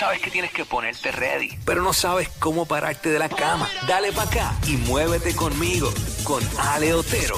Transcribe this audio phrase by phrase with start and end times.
[0.00, 3.68] sabes que tienes que ponerte ready, pero no sabes cómo pararte de la cama.
[3.86, 5.92] Dale para acá y muévete conmigo,
[6.24, 7.36] con Ale Otero.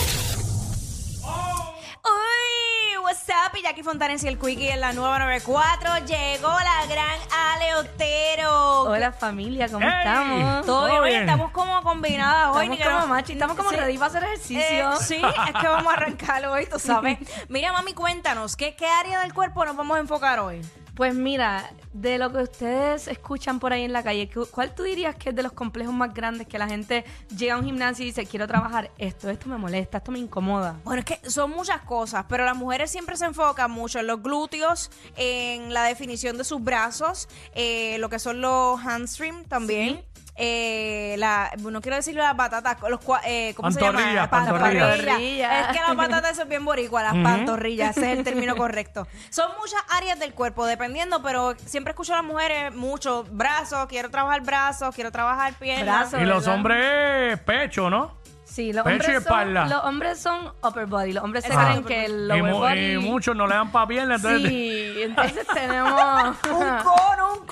[2.05, 3.57] Uy, what's up?
[3.59, 6.07] Y Jackie Fontanes y el Quickie en la nueva 94.
[6.07, 8.83] Llegó la gran Ale Otero.
[8.83, 9.95] Hola familia, ¿cómo Hey.
[9.99, 10.65] estamos?
[10.67, 12.67] Todo bien, Oye, estamos como combinadas hoy.
[12.67, 13.77] Estamos ni que como no- machi, estamos como Sí.
[13.77, 14.93] ready para hacer ejercicio.
[14.93, 17.19] Eh, sí, es que vamos a arrancar hoy, tú sabes.
[17.49, 20.63] Mira, mami, cuéntanos, ¿qué, ¿qué área del cuerpo nos vamos a enfocar hoy?
[20.95, 24.83] Pues mira, de lo que ustedes escuchan por ahí en la calle, ¿cu- ¿cuál tú
[24.83, 28.03] dirías que es de los complejos más grandes que la gente llega a un gimnasio
[28.05, 30.79] y dice, quiero trabajar esto, esto me molesta, esto me incomoda?
[30.85, 34.23] Bueno, es que son muchas cosas, pero las mujeres siempre se enfocan mucho en los
[34.23, 40.05] glúteos, en la definición de sus brazos, eh, lo que son los hamstring también.
[40.35, 44.31] Eh, la, no quiero decir las patatas, los, eh, ¿cómo se Pantorrillas, llama?
[44.31, 44.89] pantorrillas.
[44.99, 45.61] Pantorrillas.
[45.71, 49.07] Es que las patatas es bien boricua, las pantorrillas, ese es el término correcto.
[49.31, 54.11] Son muchas áreas del cuerpo, dependiendo, pero siempre escucho a las mujeres mucho, brazos, quiero
[54.11, 56.15] trabajar brazos, quiero trabajar piernas.
[56.15, 58.21] Y los hombres, pecho, ¿no?
[58.45, 59.61] Sí, los Pecho y hombres, espalda.
[59.63, 62.59] son, los hombres son upper body, los hombres se creen que el Y, lower mu-
[62.59, 62.93] body...
[62.93, 64.47] y muchos no le dan pa' pierna, entonces...
[64.47, 66.37] Sí, entonces tenemos...
[66.51, 67.47] Un cono, un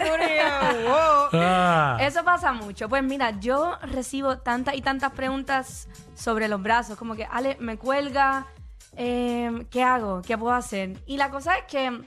[1.32, 1.96] Ah.
[2.00, 2.88] Eso pasa mucho.
[2.88, 7.78] Pues mira, yo recibo tantas y tantas preguntas sobre los brazos, como que, Ale, me
[7.78, 8.46] cuelga,
[8.96, 10.20] eh, ¿qué hago?
[10.22, 10.98] ¿Qué puedo hacer?
[11.06, 12.00] Y la cosa es que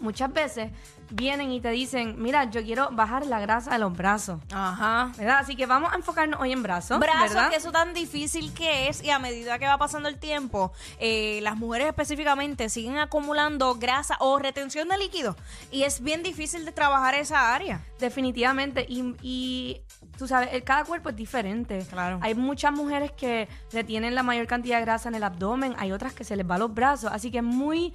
[0.00, 0.72] muchas veces
[1.10, 4.40] vienen y te dicen, mira, yo quiero bajar la grasa de los brazos.
[4.52, 5.12] Ajá.
[5.16, 5.38] ¿Verdad?
[5.38, 6.98] Así que vamos a enfocarnos hoy en brazos.
[6.98, 7.50] Brazos, ¿verdad?
[7.50, 11.40] que eso tan difícil que es y a medida que va pasando el tiempo, eh,
[11.42, 15.36] las mujeres específicamente siguen acumulando grasa o retención de líquido
[15.70, 17.80] y es bien difícil de trabajar esa área.
[17.98, 18.84] Definitivamente.
[18.88, 19.80] Y, y
[20.18, 21.86] tú sabes, el- cada cuerpo es diferente.
[21.90, 22.18] Claro.
[22.22, 26.12] Hay muchas mujeres que retienen la mayor cantidad de grasa en el abdomen, hay otras
[26.12, 27.10] que se les va los brazos.
[27.12, 27.94] Así que es muy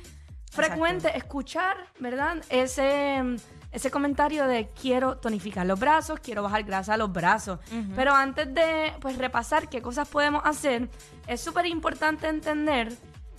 [0.54, 2.38] frecuente escuchar, ¿verdad?
[2.50, 3.22] Ese,
[3.72, 7.60] ese comentario de quiero tonificar los brazos, quiero bajar grasa a los brazos.
[7.96, 10.90] Pero antes de pues repasar qué cosas podemos hacer,
[11.28, 12.94] es súper importante entender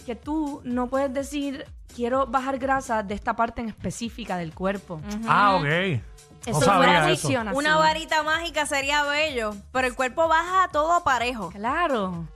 [0.04, 5.00] que tú no puedes decir quiero bajar grasa de esta parte en específica del cuerpo.
[5.26, 6.00] Ah, ok.
[6.46, 7.28] Eso No sabía eso.
[7.54, 11.48] Una varita mágica sería bello, pero el cuerpo baja todo parejo.
[11.50, 12.26] Claro.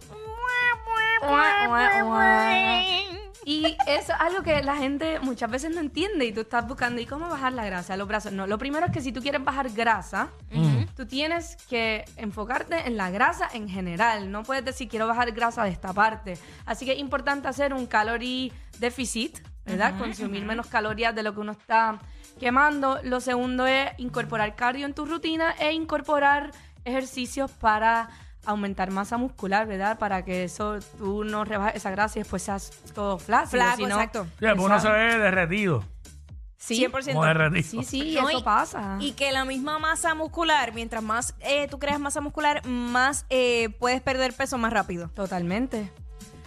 [3.49, 7.01] Y eso es algo que la gente muchas veces no entiende y tú estás buscando,
[7.01, 8.31] ¿y cómo bajar la grasa los brazos?
[8.31, 10.29] No, lo primero es que si tú quieres bajar grasa,
[10.95, 14.31] tú tienes que enfocarte en la grasa en general.
[14.31, 16.37] No puedes decir, quiero bajar grasa de esta parte.
[16.67, 19.97] Así que es importante hacer un calorie deficit, ¿verdad?
[19.97, 22.01] Consumir menos calorías de lo que uno está
[22.39, 23.01] quemando.
[23.03, 26.51] Lo segundo es incorporar cardio en tu rutina e incorporar
[26.85, 28.11] ejercicios para
[28.45, 29.99] aumentar masa muscular, ¿verdad?
[29.99, 33.63] Para que eso tú no rebajes esa grasa y después seas todo flácido.
[33.63, 34.25] Flaco, exacto.
[34.25, 35.85] Sí, porque uno se ve derretido.
[36.57, 37.13] Sí, 100%.
[37.13, 37.83] Como derretido.
[37.83, 38.97] sí, sí, No, eso y- pasa.
[39.01, 43.69] Y que la misma masa muscular, mientras más eh, tú creas masa muscular, más eh,
[43.79, 45.09] puedes perder peso más rápido.
[45.11, 45.93] Totalmente.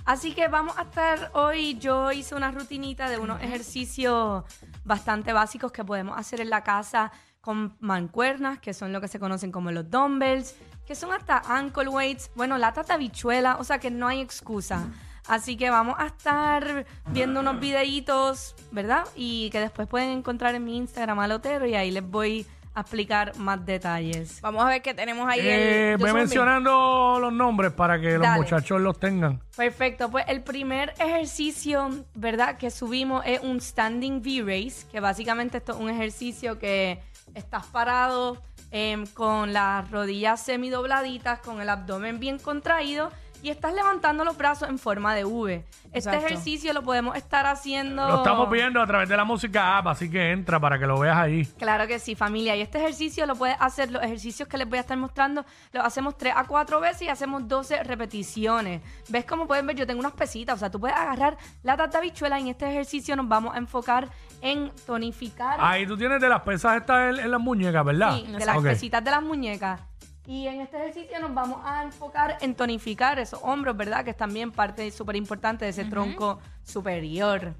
[0.03, 4.43] Así que vamos a estar hoy, yo hice una rutinita de unos ejercicios
[4.83, 9.19] bastante básicos que podemos hacer en la casa con mancuernas, que son lo que se
[9.19, 13.79] conocen como los dumbbells, que son hasta ankle weights, bueno, latas de habichuela, o sea
[13.79, 14.87] que no hay excusa.
[15.27, 19.05] Así que vamos a estar viendo unos videitos, ¿verdad?
[19.15, 23.35] Y que después pueden encontrar en mi Instagram alotero y ahí les voy a explicar
[23.37, 24.39] más detalles.
[24.41, 25.41] Vamos a ver qué tenemos ahí.
[25.41, 28.41] Eh, el, voy mencionando los nombres para que los Dale.
[28.41, 29.41] muchachos los tengan.
[29.55, 32.57] Perfecto, pues el primer ejercicio, ¿verdad?
[32.57, 37.01] Que subimos es un standing V-Race, que básicamente esto es un ejercicio que
[37.33, 43.11] estás parado em, con las rodillas semidobladitas, con el abdomen bien contraído
[43.41, 45.53] y estás levantando los brazos en forma de V.
[45.53, 46.25] Este Exacto.
[46.25, 48.07] ejercicio lo podemos estar haciendo...
[48.07, 50.99] Lo estamos viendo a través de la música app, así que entra para que lo
[50.99, 51.45] veas ahí.
[51.57, 52.55] Claro que sí, familia.
[52.55, 55.83] Y este ejercicio lo puedes hacer, los ejercicios que les voy a estar mostrando, los
[55.83, 58.81] hacemos 3 a 4 veces y hacemos 12 repeticiones.
[59.09, 59.75] ¿Ves cómo pueden ver?
[59.75, 62.69] Yo tengo unas pesitas, o sea, tú puedes agarrar la de habichuela y en este
[62.69, 64.07] ejercicio nos vamos a enfocar
[64.41, 68.15] en tonificar Ahí tú tienes de las pesas estas en, en las muñecas, ¿verdad?
[68.15, 69.81] sí, de las pesitas de las muñecas.
[70.27, 74.03] Y en este ejercicio nos vamos a enfocar en tonificar esos hombros, ¿verdad?
[74.03, 77.55] Que es también parte súper importante de ese tronco superior.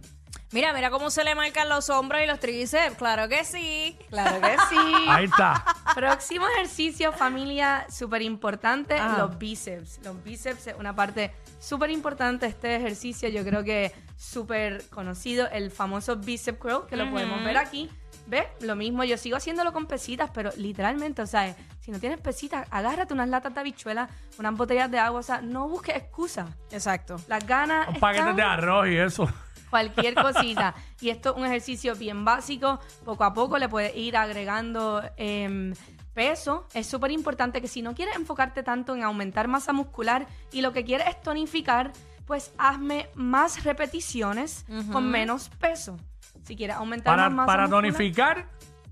[0.54, 2.98] Mira, mira cómo se le marcan los hombros y los tríceps.
[2.98, 3.98] Claro que sí.
[4.10, 4.78] Claro que sí.
[5.08, 5.64] Ahí está.
[5.96, 9.18] Próximo ejercicio, familia, súper importante, Ajá.
[9.18, 10.02] los bíceps.
[10.04, 13.30] Los bíceps es una parte súper importante de este ejercicio.
[13.30, 17.90] Yo creo que súper conocido, el famoso bicep curl, que lo podemos ver aquí.
[18.28, 18.46] ¿Ves?
[18.62, 22.66] Lo mismo, yo sigo haciéndolo con pesitas, pero literalmente, o sea, si no tienes pesitas,
[22.72, 24.08] agárrate unas latas de habichuela,
[24.40, 26.50] unas botellas de agua, o sea, no busques excusas.
[26.72, 27.18] Exacto.
[27.28, 29.30] Las ganas paquetes están- de arroz y eso.
[29.70, 30.74] cualquier cosita.
[31.02, 32.80] Y esto es un ejercicio bien básico.
[33.04, 35.74] Poco a poco le puedes ir agregando em,
[36.14, 36.68] peso.
[36.74, 40.72] Es súper importante que si no quieres enfocarte tanto en aumentar masa muscular y lo
[40.72, 41.92] que quieres es tonificar,
[42.26, 45.98] pues hazme más repeticiones con menos peso.
[46.44, 48.50] Si quieres aumentar Para, más masa para muscular, tonificar,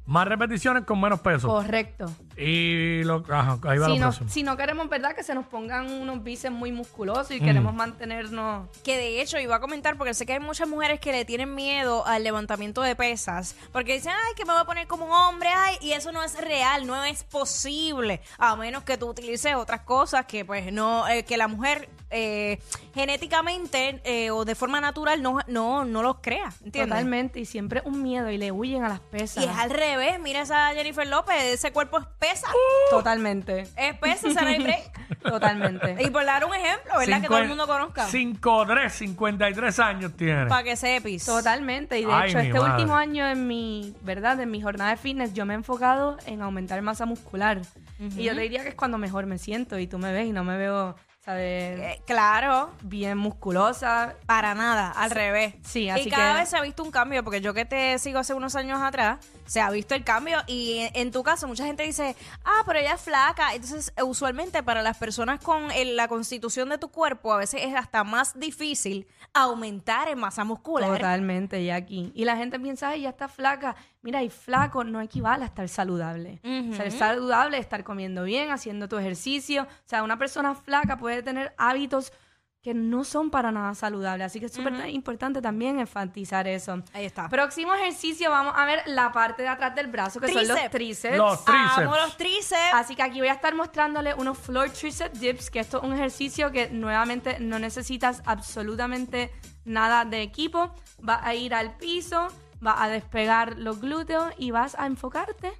[0.09, 1.47] más repeticiones con menos peso.
[1.47, 2.05] Correcto.
[2.35, 4.29] Y lo, ajá, ahí va Si lo no, próximo.
[4.29, 5.13] si no queremos, ¿verdad?
[5.15, 7.33] Que se nos pongan unos bíceps muy musculosos Mm.
[7.33, 8.67] y queremos mantenernos...
[8.83, 11.53] Que de hecho iba a comentar porque sé que hay muchas mujeres que le tienen
[11.53, 15.11] miedo al levantamiento de pesas porque dicen, ay, que me voy a poner como un
[15.11, 19.55] hombre, ay, y eso no es real, no es posible, a menos que tú utilices
[19.55, 22.59] otras cosas que pues no, eh, que la mujer eh,
[22.95, 26.89] genéticamente eh, o de forma natural no, no, no los crea, ¿entiendes?
[26.89, 27.39] Totalmente.
[27.39, 29.43] Y siempre un miedo y le huyen a las pesas.
[29.43, 32.47] Y es al revés, mira esa Jennifer López, ese cuerpo es pesa,
[32.89, 33.67] Totalmente.
[33.75, 34.99] es pesa, esa no hay break.
[35.23, 35.95] Totalmente.
[35.99, 37.21] Y por dar un ejemplo, ¿verdad?
[37.21, 38.07] que todo el mundo conozca.
[38.07, 40.45] 5'3", 53 años tiene.
[40.47, 41.25] Para que sepis.
[41.25, 41.99] Totalmente.
[41.99, 42.73] Y de Ay, hecho, mi este madre.
[42.73, 44.39] último año en mi, ¿verdad?
[44.39, 47.61] En mi jornada de fitness, yo me he enfocado en aumentar masa muscular.
[47.99, 49.77] Y yo te diría que es cuando mejor me siento.
[49.77, 51.79] Y tú me ves y no me veo, ¿sabes?
[51.79, 54.15] Eh, claro, Bien musculosa.
[54.25, 55.55] para nada, al revés.
[55.63, 57.99] Sí, así y cada que- vez se ha visto un cambio, porque yo que te
[57.99, 59.17] sigo hace unos años atrás,
[59.49, 60.37] se ha visto el cambio.
[60.47, 62.15] Y en, en tu caso, mucha gente dice,
[62.45, 63.53] ah, pero ella es flaca.
[63.55, 67.61] Entonces, eh, usualmente para las personas con el- la constitución de tu cuerpo, a veces
[67.63, 70.91] es hasta más difícil aumentar en masa muscular.
[70.91, 72.11] Totalmente, Jackie.
[72.13, 73.75] Y la gente piensa, ay, ya está flaca.
[74.01, 76.39] Mira, y flaco no equivale a estar saludable.
[76.43, 76.75] Ujú.
[76.75, 79.63] Ser saludable es estar comiendo bien, haciendo tu ejercicio.
[79.63, 82.13] O sea, una persona flaca puede tener hábitos
[82.69, 84.27] que no son para nada saludables.
[84.27, 86.83] Así que es súper importante también enfatizar eso.
[86.93, 87.27] Ahí está.
[87.27, 91.17] Próximo ejercicio, vamos a ver la parte de atrás del brazo, que son los Tríceps.
[91.17, 91.77] Los tríceps.
[91.79, 92.73] Amo los tríceps.
[92.73, 95.93] Así que aquí voy a estar mostrándole unos floor tricep dips, que esto es un
[95.93, 99.31] ejercicio que nuevamente no necesitas absolutamente
[99.65, 100.71] nada de equipo.
[100.99, 102.27] Vas a ir al piso,
[102.59, 105.53] vas a despegar los glúteos y vas a enfocarte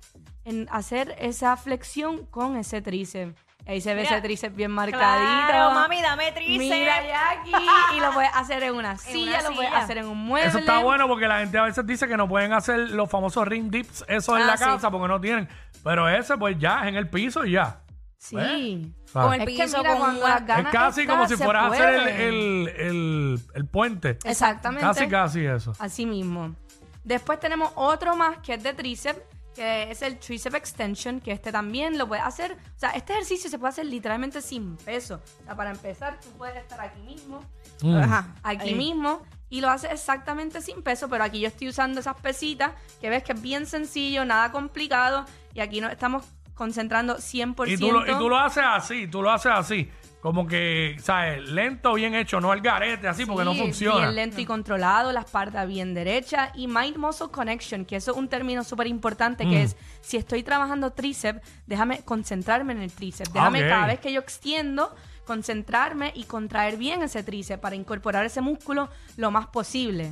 [0.46, 3.36] en hacer esa flexión con ese tríceps.
[3.68, 4.16] Ahí se ve Mira.
[4.16, 5.48] ese tríceps bien marcadito.
[5.48, 6.58] Claro, mami, dame tríceps.
[6.58, 7.52] Mira Jackie.
[7.96, 9.84] Y lo puedes hacer en una silla, lo puedes silla.
[9.84, 10.50] hacer en un mueble.
[10.50, 13.48] Eso está bueno porque la gente a veces dice que no pueden hacer los famosos
[13.48, 14.64] ring dips, eso en Ah, la sí.
[14.64, 15.48] casa porque no tienen.
[15.84, 17.82] Pero ese, pues ya, es en el piso y ya.
[18.18, 18.92] Sí.
[19.14, 21.30] Con el Es que piso, mira, con cuando una- las Es ganas casi están, como
[21.30, 24.18] si se fueras a hacer el, el, el- el puente.
[24.24, 24.86] Exactamente.
[24.86, 25.74] Casi, casi eso.
[25.80, 26.56] Así mismo.
[27.04, 29.20] Después tenemos otro más que es de tríceps,
[29.60, 32.54] que es el tricep extension, que este también lo puedes hacer.
[32.54, 35.20] O sea, este ejercicio se puede hacer literalmente sin peso.
[35.42, 37.44] O sea, para empezar, tú puedes estar aquí mismo,
[37.82, 37.96] Mm.
[37.98, 38.36] Ajá.
[38.42, 38.76] aquí ahí.
[38.76, 42.72] mismo, y lo haces exactamente sin peso, pero aquí yo estoy usando esas pesitas,
[43.02, 46.24] que ves que es bien sencillo, nada complicado, y aquí nos estamos
[46.56, 47.68] concentrando 100%.
[47.70, 49.90] Y tú, lo, y tú lo haces así, tú lo haces así.
[50.22, 51.48] Como que, ¿sabes?
[51.50, 54.00] Lento, bien hecho, no al garete, así, porque no funciona.
[54.00, 56.52] Bien lento y controlado, la espalda bien derecha.
[56.56, 59.50] Y Mind Muscle Connection, que eso es un término súper importante, Mm.
[59.50, 63.32] que es si estoy trabajando tríceps, déjame concentrarme en el tríceps.
[63.32, 63.70] Déjame Ok.
[63.70, 64.94] cada vez que yo extiendo,
[65.26, 70.12] concentrarme y contraer bien ese tríceps para incorporar ese músculo lo más posible.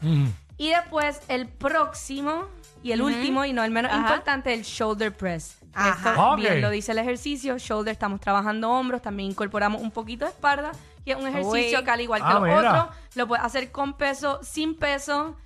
[0.00, 0.26] Mm.
[0.58, 2.46] Y después el próximo
[2.86, 4.00] y el último, y no el menos Ajá.
[4.02, 5.58] importante, el shoulder press.
[5.74, 6.10] Ajá.
[6.10, 6.36] Esto Ok.
[6.38, 7.58] bien lo dice el ejercicio.
[7.58, 10.72] Shoulder, estamos trabajando hombros, también incorporamos un poquito de espalda.
[11.04, 11.84] Y es un ejercicio Uy.
[11.84, 12.58] que al igual que Ah, los mira.
[12.84, 15.36] otros, lo puedes hacer con peso, sin peso.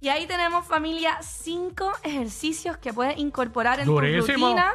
[0.00, 4.24] Y ahí tenemos, familia, cinco ejercicios que puedes incorporar en Durísimo.
[4.26, 4.72] tu rutina.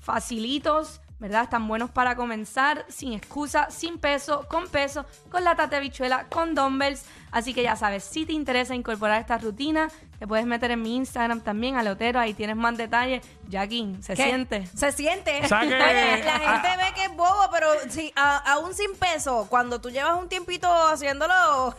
[0.00, 1.44] Facilitos, ¿verdad?
[1.44, 6.54] Están buenos para comenzar, sin excusa, sin peso, con peso, con la tate bichuela, con
[6.54, 7.04] dumbbells.
[7.30, 10.96] Así que ya sabes, si te interesa incorporar esta rutina, te puedes meter en mi
[10.96, 13.24] Instagram también, Alotero, ahí tienes más detalles.
[13.48, 14.24] Jackie, ¿se ¿Qué?
[14.24, 14.66] siente?
[14.74, 15.40] Se siente.
[15.44, 18.94] O sea que- Oye, la gente ve que es bobo, pero si, a- aún sin
[18.96, 21.74] peso, cuando tú llevas un tiempito haciéndolo,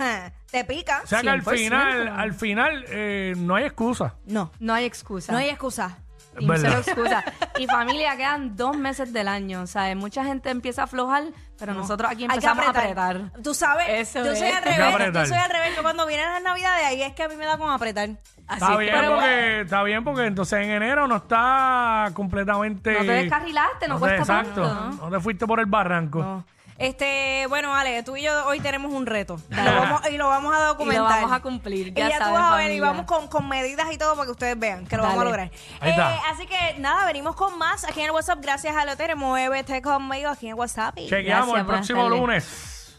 [0.51, 1.01] te pica.
[1.03, 1.55] O sea que al 100%.
[1.57, 4.15] final, al final, eh, no hay excusa.
[4.25, 5.31] No, No hay excusa.
[5.31, 5.97] no hay excusa.
[6.41, 6.69] Verdad.
[6.69, 7.23] cero excusa.
[7.59, 9.65] Y familia, quedan dos meses del año.
[9.67, 9.95] ¿sabes?
[9.95, 11.23] Mucha gente empieza a aflojar,
[11.57, 13.31] pero nosotros aquí Hay que empezamos a apretar.
[13.43, 14.93] Tú sabes, Eso yo soy al revés.
[14.93, 15.23] apretar.
[15.25, 15.75] Yo soy al revés.
[15.75, 18.09] Yo cuando vienen las navidades, ahí es que a mí me da como apretar.
[18.47, 22.91] Así Está bien, pero- porque, está bien porque entonces en enero no está completamente...
[22.93, 25.05] No te descarrilaste, no, te- cuesta exacto, tanto.
[25.09, 26.19] no te fuiste por el barranco.
[26.21, 26.45] No.
[26.77, 29.39] Este, bueno, Ale, tú y yo hoy tenemos un reto.
[29.49, 31.03] Lo vamos- y lo vamos a Y lo documentar.
[31.21, 31.87] vamos a cumplir.
[31.87, 32.85] Y Ya, ya, tú sabes, vas a ver, y familia.
[32.87, 35.29] vamos con, con medidas y todo para que ustedes vean que lo vamos a Dale.
[35.29, 35.51] lograr.
[35.79, 36.15] Ahí está.
[36.15, 38.39] Eh, así que nada, venimos con más aquí en el WhatsApp.
[38.41, 39.15] Gracias a Lotere.
[39.15, 40.97] Muévete conmigo aquí en el WhatsApp.
[40.97, 42.19] y- Chequeamos Gracias, el buenas próximo tardes.
[42.19, 42.97] lunes.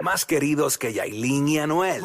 [0.00, 2.02] Más queridos que Yailin y Anuel.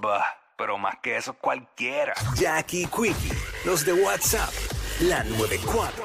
[0.00, 0.24] Bah,
[0.56, 2.14] pero más que eso cualquiera.
[2.36, 3.32] Jackie Quickie,
[3.64, 4.50] los de WhatsApp,
[5.00, 6.04] la 94.